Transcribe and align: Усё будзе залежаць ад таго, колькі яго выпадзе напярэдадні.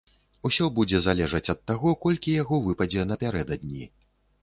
Усё 0.47 0.69
будзе 0.79 1.01
залежаць 1.09 1.51
ад 1.55 1.63
таго, 1.73 1.93
колькі 2.07 2.37
яго 2.41 2.63
выпадзе 2.67 3.09
напярэдадні. 3.15 3.83